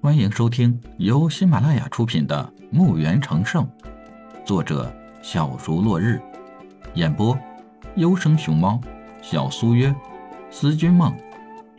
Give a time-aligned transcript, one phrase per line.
[0.00, 3.66] 欢迎收听由喜马拉雅出品的《墓园成圣》，
[4.44, 6.22] 作者小竹落日，
[6.94, 7.36] 演播
[7.96, 8.80] 优生熊猫、
[9.20, 9.92] 小苏约、
[10.52, 11.12] 思君梦、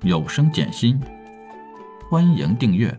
[0.00, 0.98] 有声简心。
[2.10, 2.98] 欢迎订阅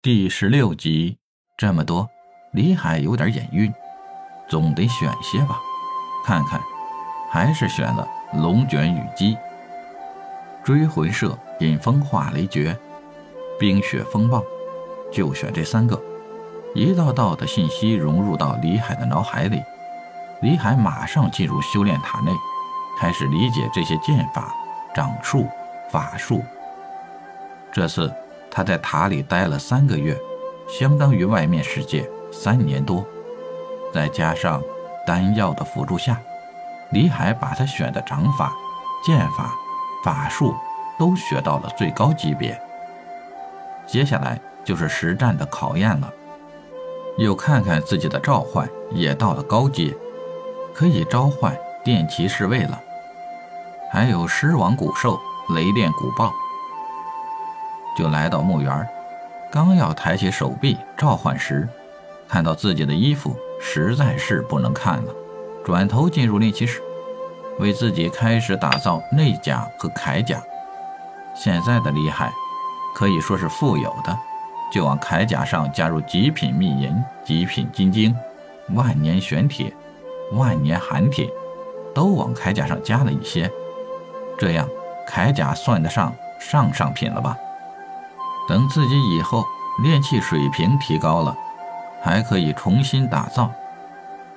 [0.00, 1.18] 第十六集。
[1.58, 2.08] 这么多，
[2.52, 3.74] 李海有点眼晕，
[4.48, 5.58] 总得选些吧，
[6.24, 6.60] 看看。
[7.28, 9.36] 还是选了龙卷雨击、
[10.62, 12.76] 追魂射、引风化雷诀、
[13.58, 14.42] 冰雪风暴，
[15.12, 16.00] 就选这三个。
[16.74, 19.60] 一道道的信息融入到李海的脑海里，
[20.40, 22.30] 李海马上进入修炼塔内，
[23.00, 24.54] 开始理解这些剑法、
[24.94, 25.48] 掌术、
[25.90, 26.42] 法术。
[27.72, 28.12] 这次
[28.50, 30.16] 他在塔里待了三个月，
[30.68, 33.04] 相当于外面世界三年多，
[33.92, 34.62] 再加上
[35.06, 36.20] 丹药的辅助下。
[36.92, 38.52] 李海把他选的掌法、
[39.04, 39.54] 剑法、
[40.04, 40.54] 法术
[40.98, 42.60] 都学到了最高级别。
[43.86, 46.12] 接下来就是实战的考验了。
[47.18, 49.94] 又看看自己的召唤，也到了高阶，
[50.72, 52.80] 可以召唤电骑侍卫了。
[53.92, 55.18] 还有狮王古兽、
[55.54, 56.32] 雷电古豹。
[57.98, 58.88] 就来到墓园，
[59.50, 61.68] 刚要抬起手臂召唤时，
[62.28, 65.12] 看到自己的衣服，实在是不能看了。
[65.64, 66.80] 转头进入练气室，
[67.60, 70.42] 为自己开始打造内甲和铠甲。
[71.34, 72.32] 现在的厉害，
[72.94, 74.18] 可以说是富有的，
[74.72, 76.92] 就往铠甲上加入极品秘银、
[77.22, 78.16] 极品金晶、
[78.70, 79.72] 万年玄铁、
[80.32, 81.30] 万年寒铁，
[81.94, 83.50] 都往铠甲上加了一些。
[84.38, 84.66] 这样，
[85.06, 87.36] 铠甲算得上上上品了吧？
[88.48, 89.44] 等自己以后
[89.82, 91.36] 炼气水平提高了，
[92.02, 93.50] 还可以重新打造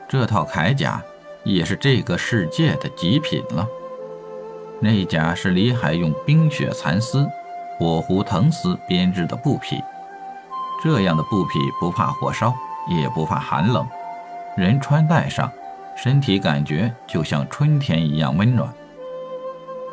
[0.08, 1.02] 这套铠甲。
[1.44, 3.68] 也是这个世界的极品了。
[4.80, 7.28] 内甲是李海用冰雪蚕丝、
[7.78, 9.82] 火狐藤丝编织的布匹，
[10.84, 12.54] 这样的布匹不怕火烧，
[12.90, 13.88] 也不怕寒冷，
[14.58, 15.50] 人穿戴上，
[15.96, 18.74] 身体感觉就像春天一样温暖。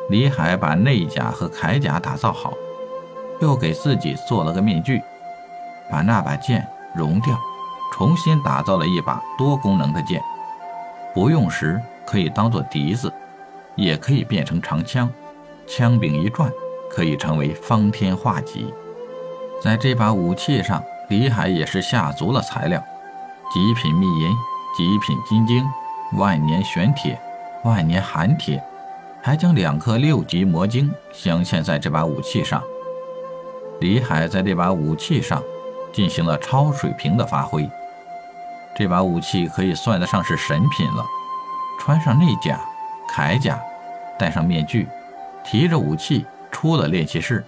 [0.09, 2.53] 李海把内甲和铠甲打造好，
[3.39, 5.01] 又给自己做了个面具，
[5.89, 7.33] 把那把剑熔掉，
[7.93, 10.21] 重新打造了一把多功能的剑。
[11.13, 13.11] 不用时可以当做笛子，
[13.75, 15.09] 也可以变成长枪，
[15.67, 16.51] 枪柄一转，
[16.89, 18.73] 可以成为方天画戟。
[19.61, 22.83] 在这把武器上，李海也是下足了材料：
[23.53, 24.29] 极品秘银、
[24.75, 25.63] 极品金晶、
[26.13, 27.19] 万年玄铁、
[27.63, 28.63] 万年寒铁，
[29.21, 32.63] 还将两颗六级魔晶镶嵌在这把武器上。
[33.81, 35.43] 李海在这把武器上
[35.91, 37.69] 进行了超水平的发挥。
[38.75, 41.05] 这把武器可以算得上是神品了。
[41.79, 42.59] 穿上内甲、
[43.09, 43.59] 铠甲，
[44.19, 44.87] 戴上面具，
[45.43, 47.43] 提着武器出了练习室，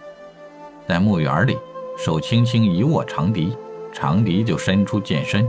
[0.87, 1.57] 在墓园里，
[1.97, 3.55] 手轻轻一握长笛，
[3.93, 5.47] 长笛就伸出剑身，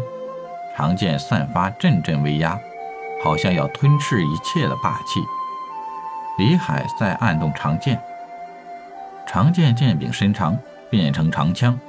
[0.77, 2.59] 长剑散发阵阵威压，
[3.23, 5.21] 好像要吞噬一切的霸气。
[6.37, 7.99] 李海在按动长剑，
[9.27, 10.59] 长剑剑柄伸长，
[10.91, 11.81] 变成长枪，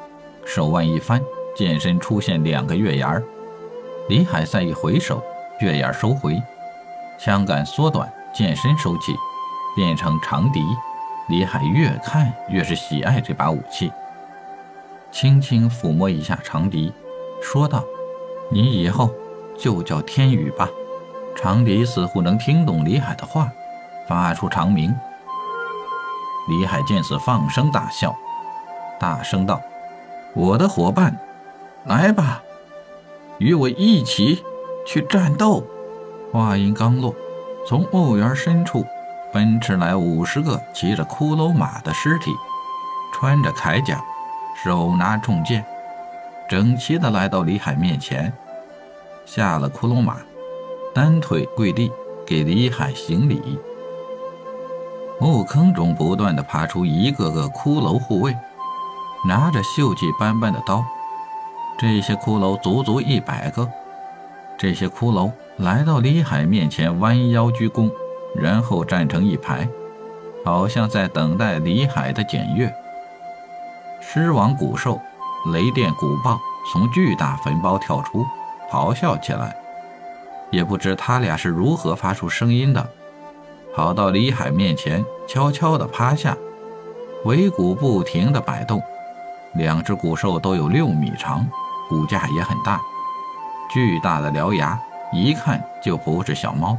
[0.46, 1.22] 手腕一翻，
[1.58, 3.22] 剑身出现两个月牙儿。
[4.08, 5.20] 李海再一回首，
[5.60, 6.40] 月牙收回，
[7.18, 9.16] 枪杆缩短，剑身收起，
[9.76, 10.62] 变成长笛。
[11.28, 13.92] 李海越看越是喜爱这把武器，
[15.12, 16.94] 轻轻抚摸一下长笛，
[17.42, 17.84] 说道
[18.54, 19.10] ：“你以后
[19.58, 20.70] 就叫天宇吧。”
[21.36, 23.52] 长笛似乎能听懂李海的话，
[24.08, 24.96] 发出长鸣。
[26.48, 28.16] 李海见此，放声大笑，
[29.00, 29.60] 大声道
[30.36, 31.18] ：“我的伙伴，
[31.86, 32.44] 来吧！”
[33.38, 34.44] 与我一起
[34.86, 35.64] 去战斗！
[36.32, 37.14] 话音刚落，
[37.68, 38.86] 从墓园深处
[39.34, 42.32] 奔驰来五十个骑着骷髅马的尸体，
[43.14, 44.04] 穿着铠甲，
[44.64, 45.66] 手拿重剑，
[46.50, 48.32] 整齐地来到李海面前，
[49.26, 50.18] 下了骷髅马，
[50.94, 51.92] 单腿跪地
[52.26, 53.60] 给李海行礼。
[55.20, 58.36] 墓坑中不断地爬出一个个骷髅护卫，
[59.28, 60.84] 拿着锈迹斑斑的刀。
[61.78, 63.70] 这些骷髅足足一百个，
[64.58, 67.92] 这些骷髅来到李海面前，弯腰鞠躬，
[68.34, 69.68] 然后站成一排，
[70.46, 72.74] 好像在等待李海的检阅。
[74.00, 75.02] 狮王古兽、
[75.52, 76.40] 雷电古豹
[76.72, 78.26] 从巨大坟包跳出，
[78.72, 79.54] 咆哮起来，
[80.52, 82.90] 也不知他俩是如何发出声音的，
[83.76, 86.38] 跑到李海面前，悄悄地趴下，
[87.26, 88.82] 尾骨不停地摆动，
[89.56, 91.46] 两只古兽都有六米长。
[91.88, 92.82] 骨架也很大
[93.70, 94.80] 巨大的獠牙
[95.14, 96.78] 一看就不是小猫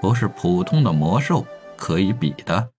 [0.00, 1.44] 不是普通的魔兽
[1.76, 2.70] 可以比的。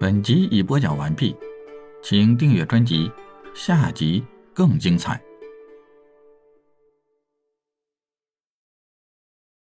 [0.00, 1.36] 本集已播讲完毕
[2.02, 3.10] 请订阅专辑
[3.54, 4.24] 下集
[4.54, 5.27] 更精彩。